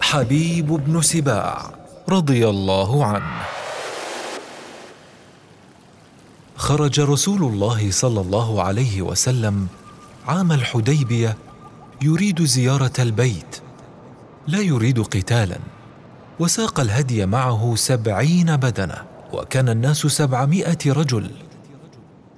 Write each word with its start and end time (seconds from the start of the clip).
حبيب 0.00 0.66
بن 0.66 1.02
سباع 1.02 1.70
رضي 2.08 2.48
الله 2.48 3.04
عنه. 3.04 3.42
خرج 6.56 7.00
رسول 7.00 7.42
الله 7.42 7.90
صلى 7.90 8.20
الله 8.20 8.62
عليه 8.62 9.02
وسلم 9.02 9.66
عام 10.26 10.52
الحديبية 10.52 11.36
يريد 12.02 12.44
زيارة 12.44 12.92
البيت 12.98 13.60
لا 14.46 14.60
يريد 14.60 15.00
قتالا 15.00 15.58
وساق 16.40 16.80
الهدي 16.80 17.26
معه 17.26 17.74
سبعين 17.76 18.56
بدنة 18.56 19.04
وكان 19.32 19.68
الناس 19.68 19.98
سبعمائة 19.98 20.78
رجل. 20.86 21.30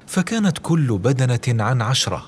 فكانت 0.06 0.58
كل 0.58 0.98
بدنة 0.98 1.64
عن 1.64 1.82
عشرة 1.82 2.26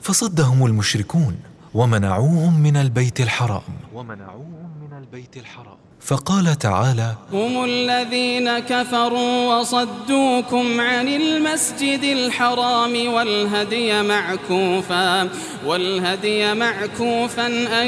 فصدهم 0.00 0.66
المشركون. 0.66 1.49
ومنعوهم 1.74 2.60
من 2.60 2.76
البيت 2.76 3.20
الحرام. 3.20 3.62
ومنعوهم 3.94 4.70
من 4.82 4.92
البيت 4.98 5.36
الحرام. 5.36 5.80
فقال 6.00 6.58
تعالى 6.58 7.14
هم 7.32 7.64
الذين 7.64 8.58
كفروا 8.58 9.54
وصدوكم 9.54 10.80
عن 10.80 11.08
المسجد 11.08 12.02
الحرام 12.02 13.12
والهدي 13.14 14.02
معكوفا 14.02 15.28
والهدي 15.66 16.54
معكوفا 16.54 17.46
أن 17.82 17.86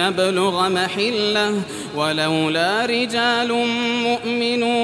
يبلغ 0.00 0.68
محله 0.68 1.62
ولولا 1.96 2.86
رجال 2.86 3.50
مؤمنون 4.08 4.83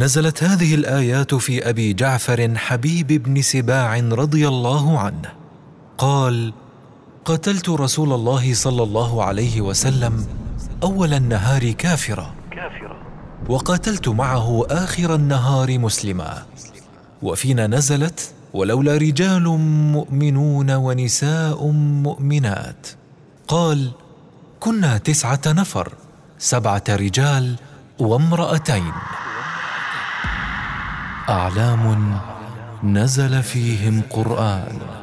نزلت 0.00 0.44
هذه 0.44 0.74
الآيات 0.74 1.34
في 1.34 1.68
أبي 1.68 1.92
جعفر 1.92 2.54
حبيب 2.56 3.06
بن 3.06 3.42
سباع 3.42 3.98
رضي 3.98 4.48
الله 4.48 4.98
عنه. 4.98 5.32
قال 5.98 6.52
قتلت 7.24 7.68
رسول 7.68 8.12
الله 8.12 8.54
صلى 8.54 8.82
الله 8.82 9.24
عليه 9.24 9.60
وسلم 9.60 10.26
أول 10.82 11.14
النهار 11.14 11.70
كافرا. 11.70 12.34
وقاتلت 13.48 14.08
معه 14.08 14.66
آخر 14.70 15.14
النهار 15.14 15.78
مسلما. 15.78 16.42
وفينا 17.22 17.66
نزلت 17.66 18.30
ولولا 18.54 18.96
رجال 18.96 19.48
مؤمنون 19.92 20.70
ونساء 20.70 21.66
مؤمنات. 22.06 22.86
قال 23.48 23.90
كنا 24.60 24.98
تسعة 24.98 25.40
نفر 25.46 25.92
سبعة 26.38 26.84
رجال 26.88 27.56
وامرأتين. 27.98 28.92
أعلام 31.28 32.20
نزل 32.82 33.42
فيهم 33.42 34.02
قرآن. 34.10 34.95